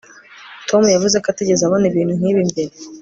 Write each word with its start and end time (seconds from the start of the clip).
tom 0.69 0.83
yavuze 0.95 1.15
ko 1.23 1.27
atigeze 1.33 1.61
abona 1.65 1.85
ibintu 1.91 2.13
nk'ibi 2.19 2.41
mbere 2.51 2.73